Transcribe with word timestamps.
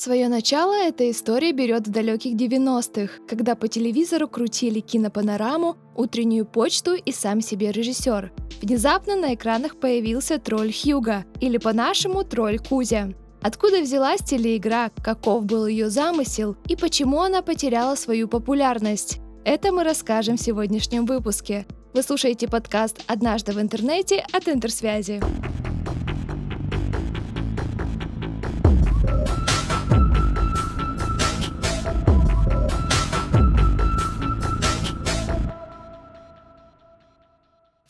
Свое 0.00 0.28
начало 0.28 0.72
эта 0.72 1.10
история 1.10 1.52
берет 1.52 1.86
в 1.86 1.90
далеких 1.90 2.32
90-х, 2.32 3.22
когда 3.28 3.54
по 3.54 3.68
телевизору 3.68 4.28
крутили 4.28 4.80
кинопанораму, 4.80 5.76
утреннюю 5.94 6.46
почту 6.46 6.94
и 6.94 7.12
сам 7.12 7.42
себе 7.42 7.70
режиссер. 7.70 8.32
Внезапно 8.62 9.14
на 9.14 9.34
экранах 9.34 9.78
появился 9.78 10.38
тролль 10.38 10.72
Хьюга, 10.72 11.26
или 11.42 11.58
по-нашему 11.58 12.24
тролль 12.24 12.58
Кузя. 12.58 13.10
Откуда 13.42 13.82
взялась 13.82 14.22
телеигра, 14.22 14.90
каков 15.04 15.44
был 15.44 15.66
ее 15.66 15.90
замысел 15.90 16.56
и 16.66 16.76
почему 16.76 17.20
она 17.20 17.42
потеряла 17.42 17.94
свою 17.94 18.26
популярность? 18.26 19.20
Это 19.44 19.70
мы 19.70 19.84
расскажем 19.84 20.38
в 20.38 20.40
сегодняшнем 20.40 21.04
выпуске. 21.04 21.66
Вы 21.92 22.02
слушаете 22.02 22.48
подкаст 22.48 23.02
«Однажды 23.06 23.52
в 23.52 23.60
интернете» 23.60 24.24
от 24.32 24.48
Интерсвязи. 24.48 25.20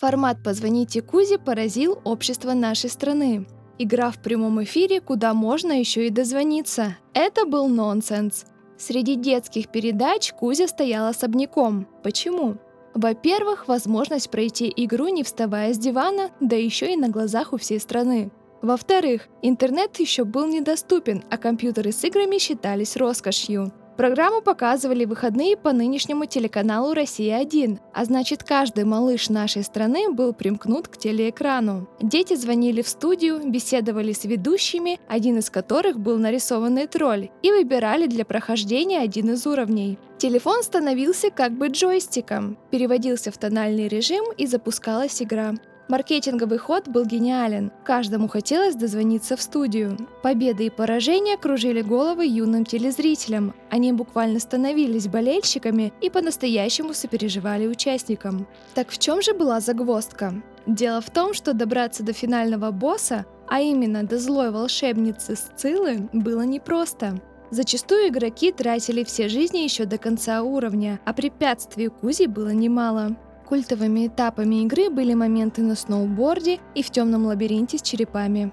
Формат 0.01 0.43
«Позвоните 0.43 1.03
Кузе» 1.03 1.39
поразил 1.39 2.01
общество 2.05 2.55
нашей 2.55 2.89
страны. 2.89 3.47
Игра 3.79 4.11
в 4.11 4.23
прямом 4.23 4.63
эфире, 4.65 5.03
куда 5.03 5.35
можно 5.35 5.79
еще 5.79 6.07
и 6.07 6.11
дозвониться. 6.11 6.97
Это 7.13 7.45
был 7.45 7.69
нонсенс. 7.69 8.47
Среди 8.79 9.15
детских 9.15 9.69
передач 9.69 10.33
Кузя 10.33 10.69
стоял 10.69 11.07
особняком. 11.07 11.87
Почему? 12.03 12.57
Во-первых, 12.95 13.69
возможность 13.69 14.31
пройти 14.31 14.73
игру, 14.75 15.09
не 15.09 15.23
вставая 15.23 15.75
с 15.75 15.79
дивана, 15.79 16.31
да 16.41 16.57
еще 16.57 16.95
и 16.95 16.97
на 16.97 17.11
глазах 17.11 17.53
у 17.53 17.59
всей 17.59 17.79
страны. 17.79 18.33
Во-вторых, 18.62 19.29
интернет 19.43 20.01
еще 20.01 20.25
был 20.25 20.47
недоступен, 20.47 21.25
а 21.31 21.37
компьютеры 21.37 21.93
с 21.93 22.03
играми 22.05 22.39
считались 22.39 22.97
роскошью. 22.97 23.71
Программу 24.01 24.41
показывали 24.41 25.05
выходные 25.05 25.59
по 25.59 25.75
нынешнему 25.75 26.25
телеканалу 26.25 26.95
«Россия-1», 26.95 27.81
а 27.93 28.07
значит 28.07 28.42
каждый 28.42 28.84
малыш 28.84 29.29
нашей 29.29 29.62
страны 29.62 30.09
был 30.09 30.33
примкнут 30.33 30.89
к 30.89 30.97
телеэкрану. 30.97 31.87
Дети 32.01 32.34
звонили 32.34 32.81
в 32.81 32.89
студию, 32.89 33.42
беседовали 33.45 34.15
с 34.15 34.25
ведущими, 34.25 34.98
один 35.07 35.37
из 35.37 35.51
которых 35.51 36.01
был 36.01 36.17
нарисованный 36.17 36.87
тролль, 36.87 37.29
и 37.42 37.51
выбирали 37.51 38.07
для 38.07 38.25
прохождения 38.25 39.01
один 39.01 39.33
из 39.33 39.47
уровней. 39.47 39.98
Телефон 40.17 40.62
становился 40.62 41.31
как 41.31 41.53
бы 41.53 41.69
джойстиком, 41.69 42.57
переводился 42.70 43.31
в 43.31 43.37
тональный 43.37 43.87
режим 43.87 44.25
и 44.35 44.47
запускалась 44.47 45.20
игра. 45.20 45.57
Маркетинговый 45.91 46.58
ход 46.58 46.86
был 46.86 47.05
гениален. 47.05 47.72
Каждому 47.83 48.28
хотелось 48.28 48.77
дозвониться 48.77 49.36
в 49.36 49.42
студию. 49.42 49.96
Победы 50.22 50.66
и 50.66 50.70
поражения 50.70 51.36
кружили 51.36 51.83
головы 51.83 52.27
юным 52.27 52.64
телезрителям. 52.64 53.55
Они 53.70 53.92
буквально 53.92 54.38
становились 54.38 55.08
болельщиками 55.08 55.92
и 56.00 56.08
по-настоящему 56.08 56.94
сопереживали 56.94 57.66
участникам. 57.66 58.46
Так 58.74 58.91
в 58.91 58.98
чем 58.98 59.20
же 59.20 59.34
была 59.34 59.58
загвоздка? 59.58 60.33
Дело 60.64 61.00
в 61.00 61.11
том, 61.11 61.34
что 61.34 61.55
добраться 61.55 62.05
до 62.05 62.12
финального 62.12 62.70
босса, 62.70 63.27
а 63.48 63.61
именно 63.61 64.05
до 64.05 64.20
злой 64.20 64.52
волшебницы 64.52 65.34
Сциллы, 65.34 66.08
было 66.12 66.42
непросто. 66.42 67.20
Зачастую 67.50 68.11
игроки 68.11 68.52
тратили 68.52 69.02
все 69.02 69.28
жизни 69.28 69.58
еще 69.58 69.86
до 69.86 69.98
конца 69.98 70.44
уровня, 70.44 71.00
а 71.05 71.12
препятствий 71.12 71.88
Кузи 71.88 72.27
было 72.27 72.50
немало. 72.50 73.16
Культовыми 73.51 74.06
этапами 74.06 74.62
игры 74.62 74.91
были 74.91 75.12
моменты 75.12 75.62
на 75.62 75.75
сноуборде 75.75 76.61
и 76.77 76.84
в 76.84 76.91
темном 76.91 77.27
лабиринте 77.27 77.79
с 77.79 77.83
черепами. 77.83 78.53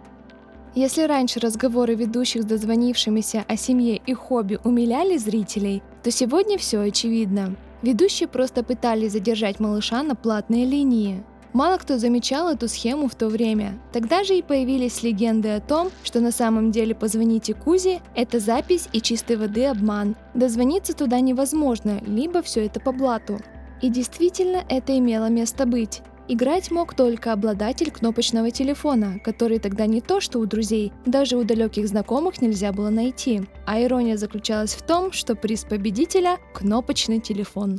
Если 0.74 1.04
раньше 1.04 1.40
разговоры 1.40 1.94
ведущих 1.94 2.42
с 2.42 2.46
дозвонившимися 2.46 3.46
о 3.48 3.58
семье 3.58 4.02
и 4.04 4.14
хобби 4.16 4.60
умиляли 4.64 5.18
зрителей, 5.18 5.84
то 6.02 6.10
сегодня 6.10 6.58
все 6.58 6.80
очевидно. 6.80 7.56
Ведущие 7.84 8.28
просто 8.28 8.64
пытались 8.64 9.12
задержать 9.12 9.60
малыша 9.60 10.02
на 10.02 10.16
платной 10.16 10.66
линии. 10.66 11.24
Мало 11.54 11.78
кто 11.78 12.00
замечал 12.00 12.50
эту 12.50 12.68
схему 12.68 13.08
в 13.08 13.14
то 13.14 13.28
время. 13.28 13.80
Тогда 13.94 14.24
же 14.24 14.36
и 14.36 14.42
появились 14.42 15.04
легенды 15.04 15.50
о 15.50 15.62
том, 15.62 15.92
что 16.04 16.22
на 16.22 16.32
самом 16.32 16.72
деле 16.72 16.96
«Позвоните 16.96 17.54
Кузе»— 17.54 18.02
это 18.16 18.40
запись 18.40 18.90
и 18.94 19.00
чистой 19.00 19.36
воды 19.36 19.66
обман. 19.66 20.16
Дозвониться 20.34 20.96
туда 20.96 21.20
невозможно, 21.20 22.02
либо 22.04 22.42
все 22.42 22.66
это 22.66 22.80
по 22.80 22.92
блату. 22.92 23.40
И 23.82 23.90
действительно 23.90 24.64
это 24.70 24.98
имело 24.98 25.30
место 25.30 25.66
быть. 25.66 26.02
Играть 26.30 26.72
мог 26.72 26.94
только 26.94 27.32
обладатель 27.32 27.90
кнопочного 27.90 28.52
телефона, 28.52 29.18
который 29.24 29.60
тогда 29.60 29.86
не 29.86 30.02
то 30.02 30.20
что 30.20 30.40
у 30.40 30.46
друзей, 30.46 30.92
даже 31.06 31.38
у 31.38 31.46
далеких 31.46 31.88
знакомых 31.88 32.42
нельзя 32.42 32.74
было 32.74 32.90
найти. 32.90 33.44
А 33.66 33.82
ирония 33.82 34.18
заключалась 34.18 34.74
в 34.74 34.82
том, 34.82 35.14
что 35.14 35.36
приз 35.36 35.64
победителя– 35.64 36.38
кнопочный 36.54 37.22
телефон. 37.22 37.78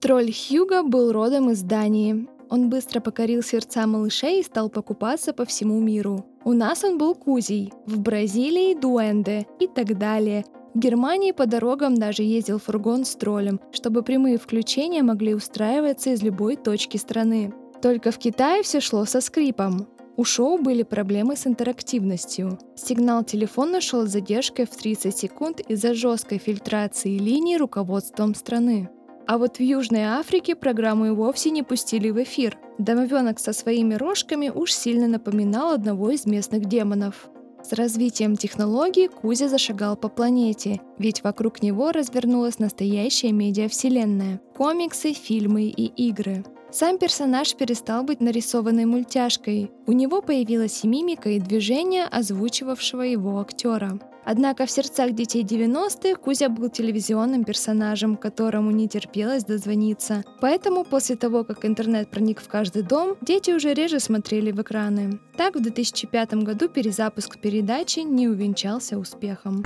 Тролль 0.00 0.32
Хьюга 0.32 0.82
был 0.82 1.12
родом 1.12 1.50
из 1.50 1.60
Дании. 1.60 2.26
Он 2.48 2.70
быстро 2.70 3.00
покорил 3.00 3.42
сердца 3.42 3.86
малышей 3.86 4.40
и 4.40 4.42
стал 4.42 4.70
покупаться 4.70 5.34
по 5.34 5.44
всему 5.44 5.78
миру. 5.80 6.24
У 6.44 6.54
нас 6.54 6.82
он 6.82 6.96
был 6.96 7.14
Кузей, 7.14 7.74
в 7.84 8.00
Бразилии– 8.00 8.74
Дуэнде 8.80 9.46
и 9.60 9.66
так 9.66 9.98
далее. 9.98 10.46
В 10.78 10.80
Германии 10.80 11.32
по 11.32 11.44
дорогам 11.44 11.96
даже 11.96 12.22
ездил 12.22 12.60
фургон 12.60 13.04
с 13.04 13.16
троллем, 13.16 13.58
чтобы 13.72 14.04
прямые 14.04 14.38
включения 14.38 15.02
могли 15.02 15.34
устраиваться 15.34 16.10
из 16.10 16.22
любой 16.22 16.54
точки 16.54 16.96
страны. 16.98 17.52
Только 17.82 18.12
в 18.12 18.18
Китае 18.18 18.62
все 18.62 18.78
шло 18.78 19.04
со 19.04 19.20
скрипом. 19.20 19.88
У 20.16 20.22
шоу 20.22 20.56
были 20.56 20.84
проблемы 20.84 21.34
с 21.34 21.48
интерактивностью. 21.48 22.60
Сигнал 22.76 23.24
телефона 23.24 23.80
шел 23.80 24.06
с 24.06 24.10
задержкой 24.10 24.66
в 24.66 24.70
30 24.70 25.16
секунд 25.16 25.58
из-за 25.68 25.94
жесткой 25.94 26.38
фильтрации 26.38 27.18
линий 27.18 27.56
руководством 27.56 28.36
страны. 28.36 28.88
А 29.26 29.38
вот 29.38 29.56
в 29.56 29.60
Южной 29.60 30.04
Африке 30.04 30.54
программу 30.54 31.06
и 31.06 31.10
вовсе 31.10 31.50
не 31.50 31.64
пустили 31.64 32.10
в 32.10 32.22
эфир. 32.22 32.56
Домовенок 32.78 33.40
со 33.40 33.52
своими 33.52 33.94
рожками 33.94 34.48
уж 34.48 34.72
сильно 34.72 35.08
напоминал 35.08 35.72
одного 35.72 36.10
из 36.10 36.24
местных 36.24 36.66
демонов. 36.66 37.28
С 37.62 37.72
развитием 37.72 38.36
технологий 38.36 39.08
Кузя 39.08 39.48
зашагал 39.48 39.96
по 39.96 40.08
планете, 40.08 40.80
ведь 40.98 41.24
вокруг 41.24 41.62
него 41.62 41.92
развернулась 41.92 42.58
настоящая 42.58 43.32
медиавселенная– 43.32 44.40
комиксы, 44.56 45.12
фильмы 45.12 45.64
и 45.64 45.86
игры. 46.08 46.44
Сам 46.70 46.98
персонаж 46.98 47.54
перестал 47.54 48.04
быть 48.04 48.20
нарисованной 48.20 48.84
мультяшкой. 48.84 49.70
У 49.86 49.92
него 49.92 50.20
появилась 50.20 50.84
и 50.84 50.88
мимика, 50.88 51.30
и 51.30 51.40
движение 51.40 52.04
озвучивавшего 52.04 53.02
его 53.02 53.40
актера. 53.40 53.98
Однако 54.26 54.66
в 54.66 54.70
сердцах 54.70 55.12
детей 55.12 55.42
90-х 55.42 56.16
Кузя 56.16 56.50
был 56.50 56.68
телевизионным 56.68 57.44
персонажем, 57.44 58.16
которому 58.18 58.70
не 58.70 58.86
терпелось 58.86 59.44
дозвониться. 59.44 60.22
Поэтому 60.42 60.84
после 60.84 61.16
того, 61.16 61.44
как 61.44 61.64
интернет 61.64 62.10
проник 62.10 62.42
в 62.42 62.48
каждый 62.48 62.82
дом, 62.82 63.16
дети 63.22 63.52
уже 63.52 63.72
реже 63.72 63.98
смотрели 64.00 64.52
в 64.52 64.60
экраны. 64.60 65.18
Так, 65.38 65.56
в 65.56 65.62
2005 65.62 66.34
году 66.34 66.68
перезапуск 66.68 67.40
передачи 67.40 68.00
не 68.00 68.28
увенчался 68.28 68.98
успехом. 68.98 69.64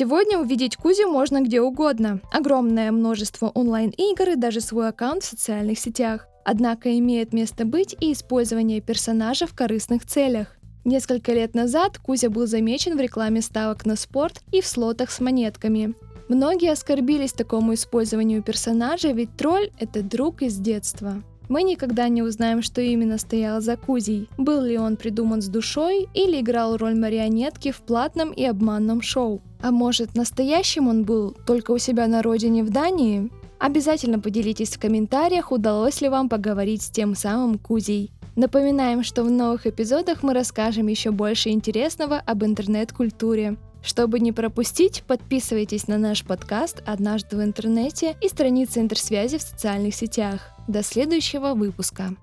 Сегодня 0.00 0.38
увидеть 0.38 0.76
Кузю 0.76 1.10
можно 1.10 1.42
где 1.42 1.60
угодно. 1.60 2.22
Огромное 2.32 2.90
множество 2.90 3.48
онлайн-игр 3.48 4.30
и 4.30 4.34
даже 4.34 4.62
свой 4.62 4.88
аккаунт 4.88 5.22
в 5.22 5.26
социальных 5.26 5.78
сетях. 5.78 6.26
Однако 6.42 6.98
имеет 6.98 7.34
место 7.34 7.66
быть 7.66 7.94
и 8.00 8.14
использование 8.14 8.80
персонажа 8.80 9.46
в 9.46 9.54
корыстных 9.54 10.06
целях. 10.06 10.56
Несколько 10.86 11.34
лет 11.34 11.54
назад 11.54 11.98
Кузя 11.98 12.30
был 12.30 12.46
замечен 12.46 12.96
в 12.96 13.00
рекламе 13.02 13.42
ставок 13.42 13.84
на 13.84 13.94
спорт 13.94 14.40
и 14.52 14.62
в 14.62 14.66
слотах 14.66 15.10
с 15.10 15.20
монетками. 15.20 15.92
Многие 16.30 16.72
оскорбились 16.72 17.34
такому 17.34 17.74
использованию 17.74 18.42
персонажа, 18.42 19.12
ведь 19.12 19.36
тролль– 19.36 19.68
это 19.78 20.02
друг 20.02 20.40
из 20.40 20.56
детства. 20.56 21.22
Мы 21.50 21.64
никогда 21.64 22.08
не 22.08 22.22
узнаем, 22.22 22.62
что 22.62 22.80
именно 22.80 23.18
стояло 23.18 23.60
за 23.60 23.76
Кузей. 23.76 24.28
Был 24.38 24.62
ли 24.62 24.78
он 24.78 24.96
придуман 24.96 25.42
с 25.42 25.48
душой 25.48 26.08
или 26.14 26.40
играл 26.40 26.76
роль 26.76 26.96
марионетки 26.96 27.72
в 27.72 27.80
платном 27.80 28.30
и 28.30 28.44
обманном 28.44 29.02
шоу. 29.02 29.42
А 29.60 29.72
может, 29.72 30.14
настоящим 30.14 30.86
он 30.86 31.02
был 31.02 31.36
только 31.46 31.72
у 31.72 31.78
себя 31.78 32.06
на 32.06 32.22
родине 32.22 32.62
в 32.62 32.70
Дании? 32.70 33.32
Обязательно 33.58 34.20
поделитесь 34.20 34.76
в 34.76 34.78
комментариях, 34.78 35.50
удалось 35.50 36.00
ли 36.00 36.08
вам 36.08 36.28
поговорить 36.28 36.82
с 36.82 36.90
тем 36.90 37.16
самым 37.16 37.58
Кузей. 37.58 38.12
Напоминаем, 38.36 39.02
что 39.02 39.24
в 39.24 39.30
новых 39.30 39.66
эпизодах 39.66 40.22
мы 40.22 40.34
расскажем 40.34 40.86
еще 40.86 41.10
больше 41.10 41.48
интересного 41.48 42.22
об 42.24 42.44
интернет-культуре. 42.44 43.56
Чтобы 43.82 44.20
не 44.20 44.32
пропустить, 44.32 45.02
подписывайтесь 45.06 45.88
на 45.88 45.98
наш 45.98 46.24
подкаст 46.24 46.82
«Однажды 46.86 47.36
в 47.36 47.42
интернете» 47.42 48.16
и 48.20 48.28
страницы 48.28 48.80
интерсвязи 48.80 49.38
в 49.38 49.42
социальных 49.42 49.94
сетях. 49.94 50.50
До 50.68 50.82
следующего 50.82 51.54
выпуска. 51.54 52.14